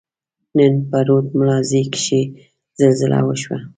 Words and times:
نن 0.57 0.73
په 0.89 0.97
رود 1.07 1.25
ملازۍ 1.39 1.83
کښي 1.93 2.21
زلزله 2.79 3.19
وشوه. 3.23 3.57